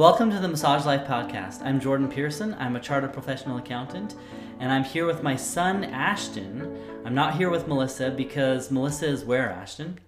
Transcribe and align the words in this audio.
Welcome 0.00 0.30
to 0.30 0.38
the 0.38 0.48
Massage 0.48 0.86
Life 0.86 1.06
Podcast. 1.06 1.60
I'm 1.62 1.78
Jordan 1.78 2.08
Pearson. 2.08 2.56
I'm 2.58 2.74
a 2.74 2.80
chartered 2.80 3.12
professional 3.12 3.58
accountant, 3.58 4.14
and 4.58 4.72
I'm 4.72 4.82
here 4.82 5.04
with 5.04 5.22
my 5.22 5.36
son, 5.36 5.84
Ashton. 5.84 6.74
I'm 7.04 7.14
not 7.14 7.34
here 7.36 7.50
with 7.50 7.68
Melissa 7.68 8.10
because 8.10 8.70
Melissa 8.70 9.06
is 9.08 9.26
where, 9.26 9.50
Ashton? 9.50 10.00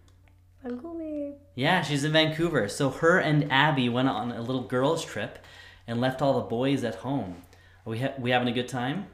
Vancouver. 0.63 1.35
Yeah, 1.55 1.83
she's 1.83 2.05
in 2.05 2.13
Vancouver. 2.13 2.69
So 2.71 2.89
her 2.89 3.19
and 3.19 3.53
Abby 3.53 3.91
went 3.91 4.09
on 4.09 4.33
a 4.33 4.41
little 4.41 4.63
girls' 4.63 5.05
trip 5.05 5.39
and 5.87 6.01
left 6.01 6.23
all 6.23 6.41
the 6.41 6.47
boys 6.49 6.85
at 6.85 6.95
home. 6.95 7.43
Are 7.85 7.91
we, 7.91 7.99
ha- 7.99 8.15
we 8.19 8.31
having 8.31 8.49
a 8.49 8.53
good 8.53 8.69
time? 8.69 9.09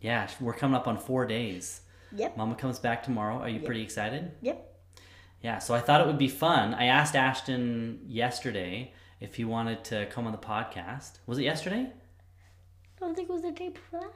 Yeah, 0.00 0.26
Yeah, 0.26 0.30
we're 0.40 0.54
coming 0.54 0.76
up 0.76 0.86
on 0.86 0.96
four 0.96 1.26
days. 1.26 1.80
Yep. 2.14 2.36
Mama 2.36 2.54
comes 2.54 2.78
back 2.78 3.02
tomorrow. 3.02 3.38
Are 3.38 3.48
you 3.48 3.56
Yep. 3.56 3.64
pretty 3.64 3.82
excited? 3.82 4.30
Yep. 4.42 4.64
Yeah, 5.42 5.58
so 5.58 5.74
I 5.74 5.80
thought 5.80 6.00
it 6.00 6.06
would 6.06 6.18
be 6.18 6.28
fun. 6.28 6.72
I 6.72 6.84
asked 6.84 7.16
Ashton 7.16 8.02
yesterday 8.06 8.92
if 9.22 9.36
he 9.36 9.44
wanted 9.44 9.84
to 9.84 10.06
come 10.06 10.26
on 10.26 10.32
the 10.32 10.38
podcast. 10.38 11.18
Was 11.26 11.38
it 11.38 11.44
yesterday? 11.44 11.86
I 12.96 13.00
don't 13.00 13.14
think 13.14 13.28
it 13.28 13.32
was 13.32 13.42
the 13.42 13.52
day 13.52 13.68
before 13.70 14.00
that. 14.00 14.12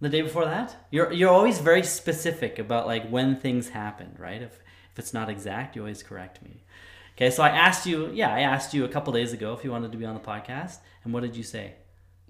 The 0.00 0.08
day 0.08 0.22
before 0.22 0.44
that? 0.44 0.76
You're 0.90 1.12
you're 1.12 1.30
always 1.30 1.58
very 1.60 1.82
specific 1.82 2.58
about 2.58 2.86
like 2.86 3.08
when 3.08 3.36
things 3.40 3.70
happened, 3.70 4.16
right? 4.18 4.42
If 4.42 4.52
if 4.92 4.98
it's 4.98 5.14
not 5.14 5.28
exact, 5.30 5.76
you 5.76 5.82
always 5.82 6.02
correct 6.02 6.42
me. 6.42 6.64
Okay, 7.16 7.30
so 7.30 7.42
I 7.42 7.48
asked 7.48 7.86
you, 7.86 8.10
yeah, 8.12 8.34
I 8.34 8.40
asked 8.40 8.74
you 8.74 8.84
a 8.84 8.88
couple 8.88 9.12
days 9.12 9.32
ago 9.32 9.54
if 9.54 9.64
you 9.64 9.70
wanted 9.70 9.92
to 9.92 9.98
be 9.98 10.04
on 10.04 10.14
the 10.14 10.20
podcast, 10.20 10.78
and 11.02 11.14
what 11.14 11.22
did 11.22 11.34
you 11.34 11.42
say? 11.42 11.74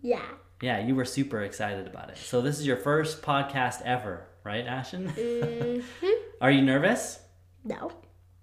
Yeah. 0.01 0.23
Yeah, 0.63 0.79
you 0.79 0.95
were 0.95 1.05
super 1.05 1.43
excited 1.43 1.87
about 1.89 2.09
it. 2.11 2.19
So 2.19 2.41
this 2.41 2.59
is 2.61 2.67
your 2.67 2.77
first 2.77 3.21
podcast 3.21 3.83
ever, 3.83 4.29
right, 4.45 4.65
Ashton? 4.65 5.09
hmm 6.01 6.09
Are 6.41 6.51
you 6.53 6.63
nervous? 6.63 7.19
No. 7.65 7.91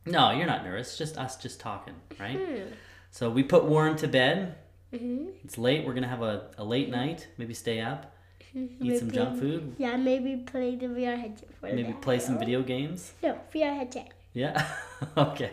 No, 0.05 0.31
you're 0.31 0.45
not 0.45 0.65
nervous. 0.65 0.97
Just 0.97 1.17
us 1.17 1.37
just 1.37 1.61
talking, 1.61 1.95
right? 2.19 2.37
Hmm. 2.37 2.73
So 3.13 3.29
we 3.29 3.43
put 3.43 3.65
Warren 3.65 3.95
to 3.97 4.07
bed. 4.07 4.55
hmm 4.89 5.25
It's 5.45 5.59
late. 5.59 5.85
We're 5.85 5.93
gonna 5.93 6.07
have 6.07 6.23
a, 6.23 6.47
a 6.57 6.63
late 6.63 6.89
night. 6.89 7.27
Maybe 7.37 7.53
stay 7.53 7.79
up, 7.79 8.11
eat 8.55 8.97
some 8.97 9.11
junk 9.11 9.39
food, 9.39 9.75
Yeah, 9.77 9.95
maybe 9.97 10.37
play 10.37 10.75
the 10.75 10.87
VR 10.87 11.17
headset 11.23 11.49
for 11.59 11.67
maybe 11.67 11.91
that. 11.93 12.01
play 12.01 12.17
some 12.17 12.39
video 12.39 12.63
games. 12.63 13.13
No, 13.21 13.37
VR 13.53 13.75
headset. 13.77 14.09
Yeah. 14.33 14.65
okay. 15.17 15.51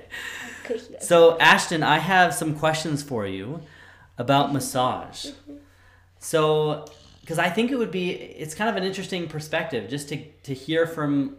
So 1.00 1.38
Ashton, 1.38 1.82
I 1.82 1.98
have 1.98 2.32
some 2.32 2.54
questions 2.58 3.02
for 3.02 3.26
you 3.26 3.60
about 4.16 4.54
massage. 4.54 5.26
So, 6.18 6.86
because 7.20 7.38
I 7.38 7.50
think 7.50 7.70
it 7.70 7.76
would 7.76 7.90
be, 7.90 8.10
it's 8.12 8.54
kind 8.54 8.70
of 8.70 8.76
an 8.76 8.84
interesting 8.84 9.28
perspective 9.28 9.90
just 9.90 10.08
to 10.08 10.16
to 10.48 10.54
hear 10.54 10.86
from 10.86 11.36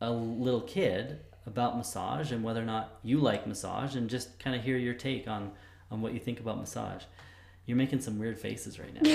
a 0.00 0.10
little 0.10 0.62
kid 0.62 1.20
about 1.50 1.76
massage 1.76 2.32
and 2.32 2.42
whether 2.44 2.62
or 2.62 2.66
not 2.66 2.98
you 3.02 3.18
like 3.18 3.46
massage 3.46 3.96
and 3.96 4.08
just 4.08 4.38
kind 4.38 4.54
of 4.56 4.62
hear 4.62 4.76
your 4.78 4.94
take 4.94 5.28
on 5.28 5.50
on 5.90 6.00
what 6.00 6.14
you 6.14 6.20
think 6.20 6.38
about 6.40 6.58
massage. 6.58 7.02
You're 7.66 7.76
making 7.76 8.00
some 8.00 8.18
weird 8.18 8.38
faces 8.38 8.78
right 8.78 8.94
now. 8.94 9.00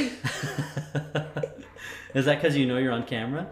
is 2.13 2.25
that 2.25 2.41
because 2.41 2.55
you 2.55 2.65
know 2.65 2.77
you're 2.77 2.91
on 2.91 3.05
camera? 3.05 3.47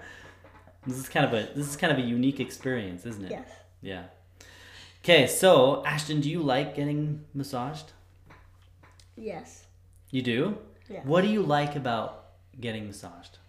This 0.85 0.97
is 0.97 1.07
kind 1.09 1.25
of 1.25 1.33
a 1.33 1.53
this 1.53 1.67
is 1.67 1.75
kind 1.77 1.91
of 1.91 1.99
a 1.99 2.01
unique 2.01 2.39
experience, 2.39 3.05
isn't 3.05 3.25
it? 3.25 3.31
Yes. 3.31 3.49
Yeah. 3.81 4.03
Okay, 5.03 5.27
so 5.27 5.83
Ashton, 5.85 6.21
do 6.21 6.29
you 6.29 6.41
like 6.41 6.75
getting 6.75 7.25
massaged? 7.33 7.91
Yes. 9.15 9.65
You 10.11 10.21
do? 10.21 10.57
Yeah. 10.89 11.01
What 11.03 11.21
do 11.21 11.27
you 11.27 11.41
like 11.41 11.75
about 11.75 12.25
getting 12.59 12.87
massaged? 12.87 13.39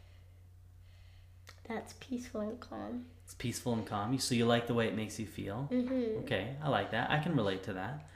That's 1.69 1.95
peaceful 2.01 2.41
and 2.41 2.61
calm. 2.61 3.07
It's 3.35 3.43
peaceful 3.43 3.73
and 3.73 3.85
calm. 3.85 4.13
You 4.13 4.21
so 4.21 4.35
you 4.37 4.47
like 4.47 4.69
the 4.69 4.75
way 4.75 4.87
it 4.87 4.95
makes 4.95 5.19
you 5.19 5.27
feel? 5.27 5.69
Mm-hmm. 5.73 6.21
Okay, 6.21 6.55
I 6.63 6.69
like 6.69 6.93
that. 6.93 7.11
I 7.11 7.19
can 7.19 7.35
relate 7.35 7.65
to 7.65 7.73
that. 7.73 8.07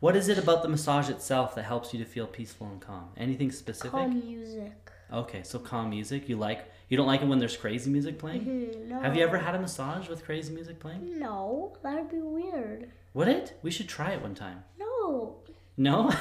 What 0.00 0.14
is 0.16 0.28
it 0.28 0.36
about 0.36 0.62
the 0.62 0.68
massage 0.68 1.08
itself 1.08 1.54
that 1.54 1.64
helps 1.64 1.94
you 1.94 1.98
to 2.00 2.04
feel 2.04 2.26
peaceful 2.26 2.66
and 2.66 2.78
calm? 2.78 3.08
Anything 3.16 3.50
specific? 3.50 3.92
Calm 3.92 4.20
music. 4.20 4.72
Okay, 5.10 5.42
so 5.44 5.58
calm 5.58 5.88
music. 5.88 6.28
You 6.28 6.36
like 6.36 6.70
you 6.90 6.98
don't 6.98 7.06
like 7.06 7.22
it 7.22 7.26
when 7.26 7.38
there's 7.38 7.56
crazy 7.56 7.90
music 7.90 8.18
playing? 8.18 8.42
hmm 8.42 8.88
No. 8.90 9.00
Have 9.00 9.16
you 9.16 9.22
ever 9.22 9.38
had 9.38 9.54
a 9.54 9.58
massage 9.58 10.08
with 10.10 10.24
crazy 10.26 10.52
music 10.52 10.78
playing? 10.78 11.18
No, 11.18 11.78
that 11.82 11.94
would 11.94 12.10
be 12.10 12.20
weird. 12.20 12.90
Would 13.14 13.28
it? 13.28 13.58
We 13.62 13.70
should 13.70 13.88
try 13.88 14.10
it 14.10 14.20
one 14.20 14.34
time. 14.34 14.64
No. 14.78 15.36
No? 15.78 16.12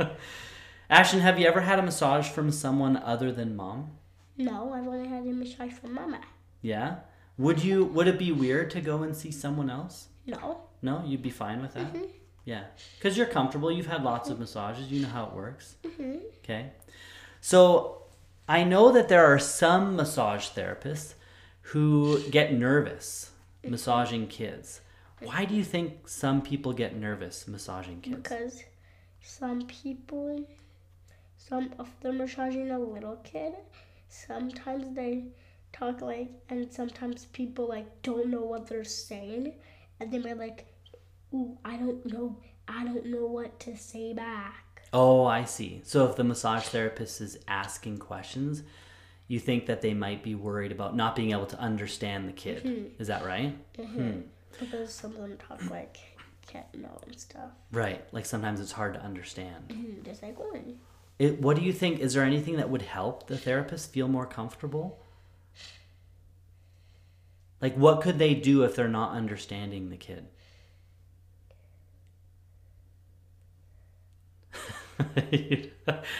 Ashton, 0.88 1.20
have 1.20 1.38
you 1.38 1.46
ever 1.46 1.60
had 1.60 1.78
a 1.78 1.82
massage 1.82 2.28
from 2.28 2.50
someone 2.50 2.96
other 2.96 3.32
than 3.32 3.54
mom? 3.54 3.90
No, 4.38 4.72
I've 4.72 4.86
only 4.86 5.08
had 5.08 5.26
a 5.26 5.32
massage 5.32 5.72
from 5.72 5.92
Mama. 5.94 6.20
Yeah. 6.62 6.96
Would 7.38 7.62
you 7.62 7.84
would 7.84 8.06
it 8.08 8.18
be 8.18 8.32
weird 8.32 8.70
to 8.70 8.80
go 8.80 9.02
and 9.02 9.14
see 9.14 9.30
someone 9.30 9.70
else? 9.70 10.08
No. 10.26 10.60
No, 10.82 11.02
you'd 11.04 11.22
be 11.22 11.30
fine 11.30 11.60
with 11.62 11.74
that? 11.74 11.92
Mhm. 11.92 12.08
Yeah. 12.44 12.64
Cuz 13.00 13.16
you're 13.16 13.26
comfortable, 13.26 13.70
you've 13.70 13.86
had 13.86 14.02
lots 14.04 14.30
of 14.30 14.38
massages, 14.38 14.90
you 14.90 15.02
know 15.02 15.08
how 15.08 15.26
it 15.26 15.32
works. 15.34 15.76
hmm 15.84 16.16
Okay. 16.44 16.70
So, 17.40 18.02
I 18.48 18.64
know 18.64 18.90
that 18.92 19.08
there 19.08 19.24
are 19.26 19.38
some 19.38 19.96
massage 19.96 20.48
therapists 20.50 21.14
who 21.72 22.20
get 22.30 22.52
nervous 22.52 23.30
massaging 23.64 24.28
kids. 24.28 24.80
Why 25.20 25.44
do 25.44 25.54
you 25.54 25.64
think 25.64 26.08
some 26.08 26.40
people 26.42 26.72
get 26.72 26.94
nervous 26.96 27.48
massaging 27.48 28.00
kids? 28.00 28.16
Because 28.16 28.64
some 29.22 29.66
people, 29.66 30.44
some 31.36 31.74
of 31.78 31.88
them 32.00 32.18
massaging 32.18 32.70
a 32.70 32.78
little 32.78 33.16
kid. 33.24 33.54
Sometimes 34.08 34.94
they 34.94 35.24
talk 35.78 36.00
like, 36.00 36.30
and 36.48 36.72
sometimes 36.72 37.26
people 37.26 37.68
like 37.68 38.02
don't 38.02 38.28
know 38.28 38.42
what 38.42 38.66
they're 38.66 38.84
saying, 38.84 39.54
and 40.00 40.12
they 40.12 40.18
might 40.18 40.38
like, 40.38 40.66
"Ooh, 41.34 41.58
I 41.64 41.76
don't 41.76 42.04
know, 42.06 42.38
I 42.68 42.84
don't 42.84 43.06
know 43.06 43.26
what 43.26 43.58
to 43.60 43.76
say 43.76 44.12
back." 44.12 44.82
Oh, 44.92 45.24
I 45.24 45.44
see. 45.44 45.80
So 45.84 46.06
if 46.08 46.16
the 46.16 46.24
massage 46.24 46.64
therapist 46.64 47.20
is 47.20 47.38
asking 47.48 47.98
questions, 47.98 48.62
you 49.28 49.38
think 49.40 49.66
that 49.66 49.82
they 49.82 49.92
might 49.94 50.22
be 50.22 50.34
worried 50.34 50.72
about 50.72 50.94
not 50.96 51.16
being 51.16 51.32
able 51.32 51.46
to 51.46 51.58
understand 51.58 52.28
the 52.28 52.32
kid. 52.32 52.64
Mhm. 52.64 52.90
Is 53.00 53.08
that 53.08 53.24
right? 53.24 53.54
hmm 53.76 54.20
Because 54.58 54.94
some 54.94 55.10
of 55.12 55.18
them 55.18 55.36
talk 55.36 55.68
like 55.70 55.98
can't 56.46 56.72
know 56.76 56.96
and 57.04 57.18
stuff. 57.18 57.50
Right. 57.72 58.04
Like 58.12 58.24
sometimes 58.24 58.60
it's 58.60 58.72
hard 58.72 58.94
to 58.94 59.00
understand. 59.02 59.68
Mhm, 59.68 60.04
Just 60.04 60.22
like 60.22 60.38
one. 60.38 60.78
It, 61.18 61.40
what 61.40 61.56
do 61.56 61.62
you 61.62 61.72
think? 61.72 61.98
Is 62.00 62.14
there 62.14 62.22
anything 62.24 62.56
that 62.56 62.70
would 62.70 62.82
help 62.82 63.26
the 63.26 63.36
therapist 63.36 63.90
feel 63.92 64.06
more 64.06 64.26
comfortable? 64.26 65.00
Like, 67.60 67.74
what 67.76 68.00
could 68.02 68.18
they 68.18 68.34
do 68.34 68.62
if 68.64 68.76
they're 68.76 68.88
not 68.88 69.12
understanding 69.12 69.88
the 69.88 69.96
kid? 69.96 70.26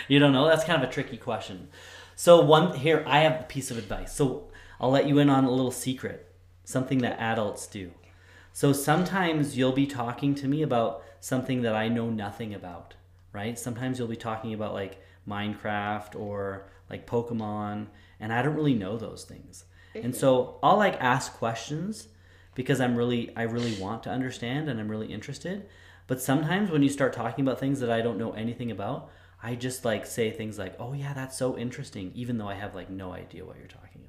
you 0.09 0.19
don't 0.19 0.33
know? 0.33 0.47
That's 0.47 0.65
kind 0.65 0.83
of 0.83 0.89
a 0.89 0.93
tricky 0.93 1.17
question. 1.17 1.69
So, 2.15 2.41
one 2.41 2.77
here, 2.77 3.05
I 3.07 3.21
have 3.21 3.41
a 3.41 3.45
piece 3.45 3.71
of 3.71 3.79
advice. 3.79 4.15
So, 4.15 4.49
I'll 4.81 4.91
let 4.91 5.07
you 5.07 5.19
in 5.19 5.31
on 5.31 5.45
a 5.45 5.51
little 5.51 5.71
secret, 5.71 6.33
something 6.65 6.99
that 6.99 7.19
adults 7.21 7.67
do. 7.67 7.93
So, 8.53 8.73
sometimes 8.73 9.57
you'll 9.57 9.73
be 9.73 9.87
talking 9.87 10.35
to 10.37 10.49
me 10.49 10.63
about 10.63 11.03
something 11.21 11.63
that 11.63 11.75
I 11.75 11.89
know 11.89 12.09
nothing 12.11 12.55
about, 12.55 12.95
right? 13.33 13.59
Sometimes 13.59 13.99
you'll 13.99 14.09
be 14.09 14.17
talking 14.17 14.55
about 14.55 14.73
like 14.73 15.03
Minecraft 15.29 16.19
or 16.19 16.69
like 16.89 17.07
Pokemon, 17.07 17.87
and 18.21 18.33
I 18.33 18.43
don't 18.43 18.55
really 18.55 18.75
know 18.75 18.97
those 18.97 19.25
things. 19.25 19.65
And 20.05 20.15
so 20.15 20.59
I'll 20.63 20.77
like 20.77 21.01
ask 21.01 21.33
questions 21.35 22.09
because 22.55 22.81
I'm 22.81 22.97
really 22.97 23.35
I 23.37 23.43
really 23.43 23.81
want 23.81 24.03
to 24.05 24.11
understand 24.11 24.69
and 24.69 24.81
I'm 24.81 24.89
really 24.89 25.13
interested. 25.13 25.69
But 26.07 26.21
sometimes 26.21 26.71
when 26.71 26.83
you 26.83 26.89
start 26.89 27.13
talking 27.13 27.47
about 27.47 27.61
things 27.61 27.81
that 27.81 27.91
I 27.91 28.01
don't 28.01 28.19
know 28.19 28.33
anything 28.33 28.71
about, 28.71 29.11
I 29.43 29.55
just 29.55 29.85
like 29.85 30.07
say 30.07 30.31
things 30.31 30.59
like, 30.59 30.75
"Oh 30.79 30.93
yeah, 30.93 31.13
that's 31.13 31.37
so 31.37 31.59
interesting," 31.59 32.13
even 32.15 32.39
though 32.39 32.49
I 32.49 32.55
have 32.55 32.75
like 32.75 32.91
no 32.91 33.13
idea 33.13 33.45
what 33.45 33.57
you're 33.59 33.67
talking 33.67 34.03
about. 34.03 34.07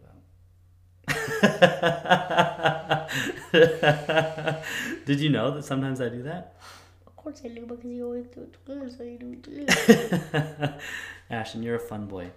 Did 5.06 5.20
you 5.20 5.30
know 5.30 5.52
that 5.52 5.64
sometimes 5.64 6.02
I 6.02 6.10
do 6.10 6.24
that? 6.24 6.56
Of 7.06 7.16
course 7.16 7.42
I 7.44 7.50
knew 7.50 7.66
because 7.66 7.86
you 7.86 8.06
always 8.06 8.28
do 8.28 8.42
it 8.42 8.56
me, 8.68 8.90
so 8.90 9.04
you 9.04 9.18
do 9.18 9.66
it. 9.68 10.74
Ashton, 11.30 11.64
you're 11.64 11.76
a 11.76 11.80
fun 11.80 12.08
boy. 12.08 12.32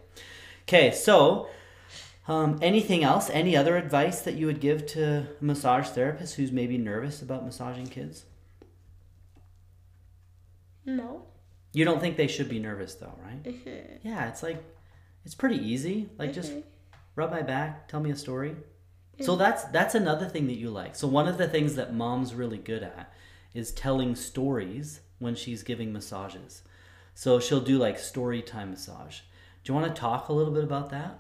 Okay, 0.63 0.91
so 0.91 1.49
um, 2.31 2.59
anything 2.63 3.03
else? 3.05 3.29
Any 3.31 3.57
other 3.57 3.77
advice 3.77 4.21
that 4.23 4.35
you 4.35 4.47
would 4.47 4.61
give 4.61 4.87
to 4.89 5.05
a 5.05 5.27
massage 5.45 5.89
therapist 5.89 6.37
who's 6.37 6.53
maybe 6.53 6.79
nervous 6.79 7.21
about 7.23 7.45
massaging 7.45 7.87
kids? 7.89 8.25
no. 10.85 11.23
You 11.73 11.85
don't 11.85 12.01
think 12.01 12.17
they 12.17 12.27
should 12.27 12.49
be 12.49 12.59
nervous 12.59 12.95
though, 12.95 13.15
right? 13.25 13.43
Mhm. 13.45 13.99
Yeah, 14.03 14.29
it's 14.29 14.43
like 14.43 14.63
it's 15.25 15.35
pretty 15.37 15.57
easy. 15.59 16.09
Like 16.19 16.33
just 16.33 16.53
Mhm. 16.53 16.63
rub 17.15 17.31
my 17.31 17.43
back, 17.43 17.87
tell 17.89 18.01
me 18.01 18.11
a 18.11 18.17
story. 18.17 18.57
So 19.21 19.37
that's 19.37 19.65
that's 19.65 19.95
another 19.95 20.27
thing 20.29 20.47
that 20.47 20.57
you 20.57 20.71
like. 20.71 20.97
So 20.97 21.07
one 21.07 21.29
of 21.29 21.37
the 21.39 21.47
things 21.47 21.75
that 21.77 21.95
mom's 21.95 22.35
really 22.35 22.57
good 22.59 22.83
at 22.83 23.13
is 23.55 23.71
telling 23.71 24.15
stories 24.17 25.01
when 25.19 25.35
she's 25.35 25.63
giving 25.63 25.93
massages. 25.93 26.63
So 27.15 27.39
she'll 27.39 27.61
do 27.61 27.79
like 27.79 27.99
story 27.99 28.41
time 28.43 28.71
massage. 28.71 29.21
Do 29.63 29.73
you 29.73 29.79
want 29.79 29.95
to 29.95 30.01
talk 30.01 30.29
a 30.29 30.33
little 30.33 30.55
bit 30.55 30.65
about 30.65 30.91
that? 30.91 31.19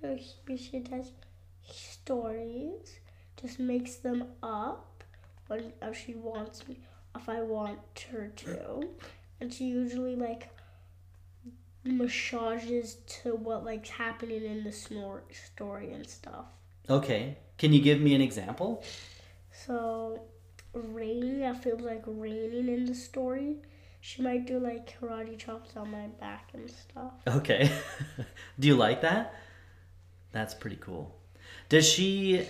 So 0.00 0.16
she, 0.16 0.56
she 0.56 0.78
does 0.80 1.12
stories, 1.70 2.98
just 3.40 3.58
makes 3.58 3.96
them 3.96 4.24
up 4.42 5.04
when 5.48 5.72
if 5.82 5.96
she 5.96 6.14
wants 6.14 6.66
me, 6.68 6.78
if 7.16 7.28
I 7.28 7.42
want 7.42 7.78
her 8.12 8.28
to, 8.36 8.88
and 9.40 9.52
she 9.52 9.64
usually 9.64 10.14
like 10.14 10.50
massages 11.84 12.96
to 13.06 13.34
what 13.34 13.64
like's 13.64 13.90
happening 13.90 14.44
in 14.44 14.64
the 14.64 14.70
snor- 14.70 15.22
story 15.32 15.92
and 15.92 16.06
stuff. 16.08 16.46
Okay. 16.88 17.38
Can 17.56 17.72
you 17.72 17.80
give 17.80 18.00
me 18.00 18.14
an 18.14 18.20
example? 18.20 18.84
So, 19.50 20.22
raining, 20.72 21.44
I 21.44 21.54
feel 21.54 21.78
like 21.78 22.04
raining 22.06 22.68
in 22.68 22.84
the 22.86 22.94
story. 22.94 23.56
She 24.00 24.22
might 24.22 24.46
do 24.46 24.58
like 24.60 24.98
karate 24.98 25.36
chops 25.36 25.76
on 25.76 25.90
my 25.90 26.06
back 26.20 26.50
and 26.54 26.70
stuff. 26.70 27.12
Okay. 27.26 27.70
Do 28.58 28.68
you 28.68 28.76
like 28.76 29.00
that? 29.02 29.34
That's 30.32 30.54
pretty 30.54 30.76
cool. 30.76 31.14
Does 31.68 31.88
she 31.88 32.46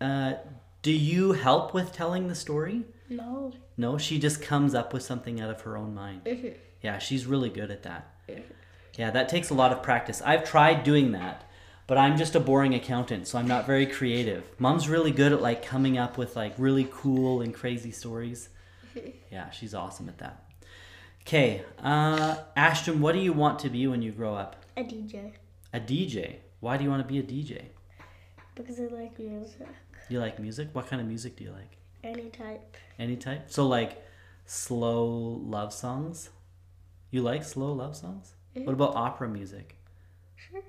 uh 0.00 0.34
do 0.82 0.92
you 0.92 1.32
help 1.32 1.74
with 1.74 1.92
telling 1.92 2.28
the 2.28 2.34
story? 2.34 2.82
No. 3.08 3.52
No, 3.76 3.98
she 3.98 4.18
just 4.18 4.40
comes 4.42 4.74
up 4.74 4.92
with 4.92 5.02
something 5.02 5.40
out 5.40 5.50
of 5.50 5.60
her 5.62 5.76
own 5.76 5.94
mind. 5.94 6.24
Mhm. 6.24 6.54
Yeah, 6.82 6.98
she's 6.98 7.26
really 7.26 7.50
good 7.50 7.70
at 7.70 7.82
that. 7.84 8.12
Yeah, 8.96 9.10
that 9.10 9.28
takes 9.28 9.50
a 9.50 9.54
lot 9.54 9.72
of 9.72 9.82
practice. 9.82 10.22
I've 10.24 10.44
tried 10.44 10.82
doing 10.84 11.12
that, 11.12 11.44
but 11.86 11.98
I'm 11.98 12.16
just 12.16 12.34
a 12.34 12.40
boring 12.40 12.74
accountant, 12.74 13.26
so 13.28 13.38
I'm 13.38 13.46
not 13.46 13.66
very 13.66 13.86
creative. 13.86 14.44
Mom's 14.58 14.88
really 14.88 15.10
good 15.10 15.32
at 15.32 15.42
like 15.42 15.62
coming 15.64 15.98
up 15.98 16.16
with 16.16 16.34
like 16.36 16.54
really 16.56 16.88
cool 16.90 17.40
and 17.42 17.52
crazy 17.54 17.90
stories. 17.90 18.48
Yeah, 19.30 19.50
she's 19.50 19.74
awesome 19.74 20.08
at 20.08 20.18
that. 20.18 20.44
Okay, 21.22 21.62
uh, 21.82 22.36
Ashton, 22.56 23.00
what 23.00 23.12
do 23.12 23.18
you 23.18 23.32
want 23.32 23.58
to 23.60 23.68
be 23.68 23.86
when 23.86 24.00
you 24.00 24.12
grow 24.12 24.34
up? 24.34 24.64
A 24.76 24.82
DJ. 24.84 25.32
A 25.74 25.80
DJ. 25.80 26.36
Why 26.66 26.76
do 26.76 26.82
you 26.82 26.90
want 26.90 27.06
to 27.06 27.06
be 27.06 27.20
a 27.20 27.22
DJ? 27.22 27.66
Because 28.56 28.80
I 28.80 28.86
like 28.86 29.16
music. 29.20 29.68
You 30.08 30.18
like 30.18 30.40
music? 30.40 30.70
What 30.72 30.88
kind 30.88 31.00
of 31.00 31.06
music 31.06 31.36
do 31.36 31.44
you 31.44 31.52
like? 31.52 31.76
Any 32.02 32.28
type. 32.28 32.76
Any 32.98 33.14
type? 33.14 33.44
So 33.46 33.68
like 33.68 34.04
slow 34.46 35.06
love 35.44 35.72
songs? 35.72 36.30
You 37.12 37.22
like 37.22 37.44
slow 37.44 37.72
love 37.72 37.94
songs? 37.94 38.34
What 38.54 38.72
about 38.72 38.96
opera 38.96 39.28
music? 39.28 39.76
Sure. 40.34 40.60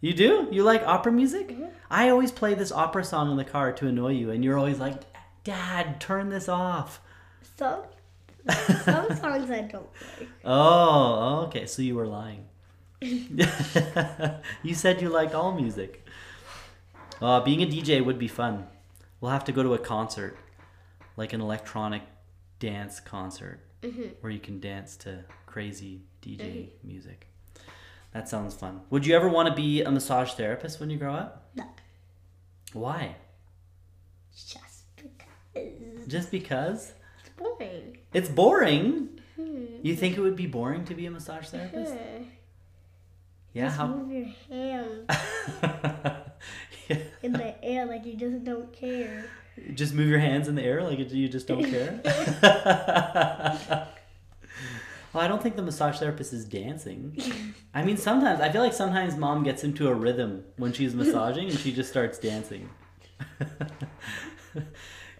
You 0.00 0.12
do? 0.12 0.48
You 0.50 0.64
like 0.64 0.82
opera 0.82 1.12
music? 1.12 1.50
Mhm. 1.50 1.70
I 1.88 2.08
always 2.08 2.32
play 2.32 2.54
this 2.54 2.72
opera 2.72 3.04
song 3.04 3.30
in 3.30 3.36
the 3.36 3.44
car 3.44 3.70
to 3.74 3.86
annoy 3.86 4.14
you, 4.14 4.32
and 4.32 4.42
you're 4.42 4.58
always 4.58 4.80
like, 4.80 5.02
Dad, 5.44 6.00
turn 6.00 6.30
this 6.30 6.48
off. 6.48 7.00
Some 7.56 7.82
some 8.82 9.16
songs 9.22 9.50
I 9.52 9.60
don't 9.70 9.88
like. 10.18 10.28
Oh, 10.44 11.44
okay. 11.46 11.66
So 11.66 11.80
you 11.80 11.94
were 11.94 12.08
lying. 12.08 12.46
you 14.62 14.74
said 14.74 15.00
you 15.02 15.08
liked 15.08 15.34
all 15.34 15.52
music. 15.52 16.06
Uh, 17.20 17.40
being 17.40 17.62
a 17.62 17.66
DJ 17.66 18.04
would 18.04 18.18
be 18.18 18.28
fun. 18.28 18.66
We'll 19.20 19.30
have 19.30 19.44
to 19.44 19.52
go 19.52 19.62
to 19.62 19.74
a 19.74 19.78
concert, 19.78 20.36
like 21.16 21.32
an 21.32 21.40
electronic 21.40 22.02
dance 22.58 23.00
concert, 23.00 23.60
Mhm. 23.82 24.14
where 24.20 24.32
you 24.32 24.40
can 24.40 24.60
dance 24.60 24.96
to 24.98 25.24
crazy 25.46 26.02
DJ 26.22 26.70
music. 26.82 27.26
That 28.12 28.28
sounds 28.28 28.54
fun. 28.54 28.82
Would 28.90 29.06
you 29.06 29.14
ever 29.16 29.28
want 29.28 29.48
to 29.48 29.54
be 29.54 29.82
a 29.82 29.90
massage 29.90 30.32
therapist 30.32 30.80
when 30.80 30.90
you 30.90 30.96
grow 30.98 31.14
up? 31.14 31.50
No. 31.54 31.64
Why? 32.72 33.16
Just 34.34 34.84
because 34.96 36.06
Just 36.06 36.30
because? 36.30 36.92
it's 37.20 37.30
boring. 37.36 37.98
It's 38.12 38.28
boring. 38.28 39.20
Hmm. 39.36 39.64
You 39.82 39.94
think 39.96 40.16
it 40.16 40.20
would 40.20 40.36
be 40.36 40.46
boring 40.46 40.84
to 40.86 40.94
be 40.94 41.06
a 41.06 41.10
massage 41.10 41.46
therapist? 41.48 41.94
Yeah. 43.54 43.66
Just 43.66 43.76
How? 43.78 43.86
move 43.86 44.10
your 44.10 44.26
hands 44.50 45.06
Yeah. 46.88 46.96
in 47.22 47.32
the 47.32 47.64
air 47.64 47.86
like 47.86 48.04
you 48.04 48.14
just 48.14 48.44
don't 48.44 48.70
care. 48.72 49.24
Just 49.72 49.94
move 49.94 50.08
your 50.08 50.18
hands 50.18 50.48
in 50.48 50.54
the 50.56 50.62
air 50.62 50.82
like 50.82 50.98
you 50.98 51.28
just 51.28 51.46
don't 51.46 51.64
care. 51.64 52.00
well, 55.14 55.22
I 55.22 55.28
don't 55.28 55.42
think 55.42 55.56
the 55.56 55.62
massage 55.62 55.98
therapist 55.98 56.32
is 56.34 56.44
dancing. 56.44 57.16
I 57.74 57.84
mean, 57.84 57.96
sometimes 57.96 58.40
I 58.40 58.50
feel 58.50 58.60
like 58.62 58.74
sometimes 58.74 59.16
mom 59.16 59.44
gets 59.44 59.64
into 59.64 59.88
a 59.88 59.94
rhythm 59.94 60.44
when 60.56 60.72
she's 60.72 60.94
massaging 60.94 61.48
and 61.48 61.58
she 61.58 61.72
just 61.72 61.88
starts 61.88 62.18
dancing. 62.18 62.68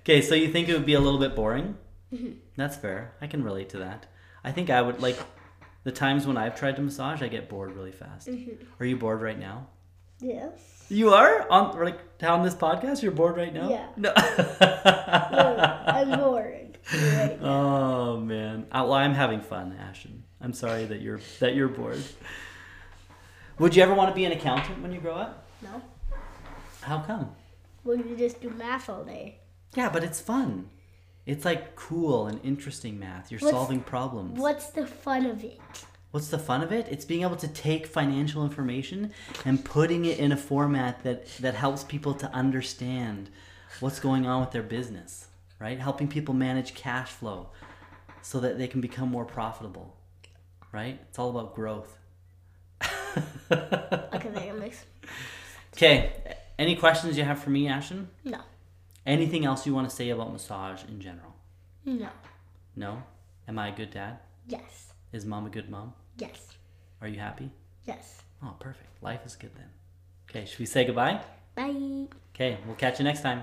okay, 0.01 0.21
so 0.21 0.35
you 0.35 0.49
think 0.49 0.69
it 0.69 0.75
would 0.75 0.87
be 0.87 0.95
a 0.95 1.01
little 1.01 1.21
bit 1.21 1.35
boring? 1.37 1.77
Mm-hmm. 2.13 2.33
That's 2.57 2.77
fair. 2.77 3.15
I 3.21 3.27
can 3.29 3.43
relate 3.45 3.69
to 3.71 3.79
that. 3.79 4.07
I 4.43 4.53
think 4.53 4.69
I 4.69 4.83
would 4.83 5.01
like 5.01 5.19
the 5.85 5.93
times 5.93 6.27
when 6.27 6.37
I've 6.37 6.57
tried 6.57 6.77
to 6.77 6.83
massage, 6.83 7.23
I 7.23 7.29
get 7.29 7.49
bored 7.49 7.73
really 7.77 7.93
fast. 7.93 8.29
Are 8.81 8.85
you 8.85 8.97
bored 8.97 9.23
right 9.23 9.39
now? 9.39 9.69
Yes. 10.21 10.87
You 10.89 11.11
are 11.11 11.51
on 11.51 11.79
like 11.79 11.99
on 12.23 12.43
this 12.43 12.55
podcast. 12.55 13.03
You're 13.03 13.13
bored 13.13 13.37
right 13.37 13.53
now. 13.53 13.69
Yeah. 13.71 13.87
No. 13.97 14.13
I'm 15.87 16.19
bored. 16.19 16.79
Right. 16.93 17.39
oh 17.43 18.19
man. 18.19 18.67
Uh, 18.73 18.83
Well, 18.85 18.95
I'm 18.95 19.15
having 19.15 19.41
fun, 19.41 19.77
Ashton. 19.79 20.25
I'm 20.41 20.53
sorry 20.53 20.85
that 20.87 21.01
you're 21.01 21.21
that 21.41 21.55
you're 21.55 21.69
bored. 21.69 22.03
Would 23.59 23.77
you 23.77 23.83
ever 23.83 23.95
want 23.95 24.11
to 24.11 24.15
be 24.15 24.25
an 24.25 24.33
accountant 24.33 24.83
when 24.83 24.93
you 24.93 25.01
grow 25.01 25.15
up? 25.15 25.47
No. 25.63 25.81
How 26.83 27.01
come? 27.01 27.35
Well, 27.85 27.97
you 27.97 28.17
just 28.17 28.41
do 28.41 28.51
math 28.51 28.89
all 28.91 29.05
day. 29.05 29.39
Yeah, 29.75 29.89
but 29.91 30.05
it's 30.05 30.21
fun. 30.21 30.69
It's 31.27 31.45
like 31.45 31.75
cool 31.77 32.27
and 32.27 32.39
interesting 32.45 32.99
math. 32.99 33.31
You're 33.31 33.41
What's- 33.41 33.53
solving 33.53 33.81
problems. 33.81 34.39
What's 34.39 34.67
the 34.71 34.87
fun 34.87 35.27
of 35.27 35.43
it? 35.45 35.61
What's 36.11 36.29
the 36.29 36.39
fun 36.39 36.63
of 36.63 36.71
it? 36.71 36.87
It's 36.91 37.05
being 37.05 37.23
able 37.23 37.37
to 37.37 37.49
take 37.49 37.87
financial 37.89 38.45
information 38.45 39.13
and 39.45 39.65
putting 39.65 40.05
it 40.05 40.19
in 40.19 40.31
a 40.31 40.37
format 40.37 41.03
that, 41.03 41.27
that 41.41 41.55
helps 41.55 41.83
people 41.83 42.15
to 42.15 42.31
understand 42.33 43.31
what's 43.81 43.99
going 43.99 44.25
on 44.25 44.41
with 44.41 44.53
their 44.53 44.63
business, 44.63 45.27
right? 45.59 45.81
Helping 45.81 46.07
people 46.07 46.33
manage 46.33 46.75
cash 46.75 47.09
flow 47.11 47.49
so 48.23 48.39
that 48.41 48.59
they 48.59 48.69
can 48.69 48.81
become 48.81 49.09
more 49.09 49.25
profitable, 49.25 49.97
right? 50.71 51.01
It's 51.09 51.19
all 51.19 51.31
about 51.31 51.55
growth. 51.55 51.99
Okay, 53.51 54.29
that 54.31 54.59
makes 54.59 54.85
Okay, 55.75 56.13
any 56.59 56.77
questions 56.77 57.17
you 57.19 57.25
have 57.25 57.39
for 57.41 57.51
me, 57.51 57.69
Ashton? 57.69 58.09
no, 58.25 58.41
Anything 59.07 59.45
else 59.45 59.67
you 59.67 59.75
want 59.75 59.89
to 59.89 59.95
say 59.95 60.11
about 60.11 60.33
massage 60.33 60.83
in 60.85 61.01
general? 61.01 61.35
no, 61.85 62.09
No? 62.77 63.03
Am 63.47 63.59
I 63.59 63.69
a 63.69 63.77
good 63.77 63.91
dad? 63.91 64.19
yes, 64.47 64.93
Is 65.13 65.27
mom 65.27 65.45
a 65.47 65.51
good 65.51 65.69
mom? 65.71 65.93
yes, 66.17 66.49
Are 67.03 67.09
you 67.09 67.19
happy? 67.19 67.51
yes. 67.85 68.23
Oh, 68.43 68.55
perfect. 68.59 69.03
Life 69.03 69.21
is 69.27 69.37
good 69.37 69.51
then. 69.57 69.69
Okay, 70.31 70.47
should 70.47 70.59
we 70.59 70.67
say 70.67 70.85
goodbye? 70.85 71.21
Bye. 71.55 72.07
Okay, 72.35 72.59
we'll 72.67 72.77
catch 72.77 72.99
you 72.99 73.05
next 73.05 73.21
time. 73.23 73.43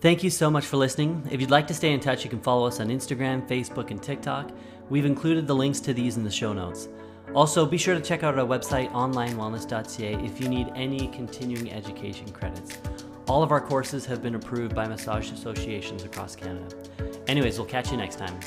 Thank 0.00 0.22
you 0.24 0.30
so 0.30 0.50
much 0.50 0.64
for 0.66 0.76
listening. 0.78 1.26
If 1.30 1.40
you'd 1.40 1.50
like 1.50 1.66
to 1.68 1.74
stay 1.74 1.92
in 1.92 2.00
touch, 2.00 2.24
you 2.24 2.30
can 2.30 2.40
follow 2.40 2.66
us 2.66 2.80
on 2.80 2.88
Instagram, 2.88 3.46
Facebook, 3.48 3.90
and 3.90 4.02
TikTok. 4.02 4.50
We've 4.88 5.04
included 5.04 5.46
the 5.46 5.54
links 5.54 5.80
to 5.80 5.92
these 5.94 6.16
in 6.16 6.24
the 6.24 6.30
show 6.30 6.52
notes. 6.54 6.88
Also, 7.34 7.66
be 7.66 7.76
sure 7.78 7.94
to 7.94 8.00
check 8.00 8.22
out 8.22 8.38
our 8.38 8.46
website, 8.46 8.90
onlinewellness.ca, 8.92 10.14
if 10.24 10.40
you 10.40 10.48
need 10.48 10.68
any 10.74 11.08
continuing 11.08 11.70
education 11.70 12.30
credits. 12.32 12.78
All 13.28 13.42
of 13.42 13.52
our 13.52 13.60
courses 13.60 14.04
have 14.06 14.22
been 14.22 14.34
approved 14.34 14.74
by 14.74 14.88
massage 14.88 15.30
associations 15.30 16.04
across 16.04 16.34
Canada. 16.34 16.74
Anyways, 17.28 17.58
we'll 17.58 17.68
catch 17.68 17.90
you 17.90 17.96
next 17.96 18.16
time. 18.16 18.38